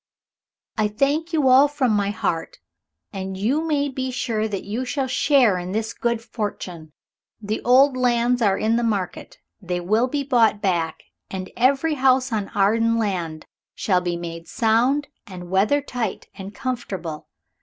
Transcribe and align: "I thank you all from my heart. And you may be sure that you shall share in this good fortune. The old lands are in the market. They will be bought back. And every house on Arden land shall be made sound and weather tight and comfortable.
"I 0.79 0.87
thank 0.87 1.31
you 1.31 1.47
all 1.47 1.67
from 1.67 1.91
my 1.91 2.09
heart. 2.09 2.57
And 3.13 3.37
you 3.37 3.63
may 3.67 3.87
be 3.87 4.09
sure 4.09 4.47
that 4.47 4.63
you 4.63 4.83
shall 4.83 5.05
share 5.05 5.59
in 5.59 5.73
this 5.73 5.93
good 5.93 6.23
fortune. 6.23 6.91
The 7.39 7.61
old 7.61 7.95
lands 7.95 8.41
are 8.41 8.57
in 8.57 8.77
the 8.77 8.83
market. 8.83 9.37
They 9.61 9.79
will 9.79 10.07
be 10.07 10.23
bought 10.23 10.59
back. 10.59 11.03
And 11.29 11.51
every 11.55 11.93
house 11.93 12.31
on 12.33 12.49
Arden 12.55 12.97
land 12.97 13.45
shall 13.75 14.01
be 14.01 14.17
made 14.17 14.47
sound 14.47 15.07
and 15.27 15.51
weather 15.51 15.81
tight 15.83 16.29
and 16.33 16.51
comfortable. 16.51 17.27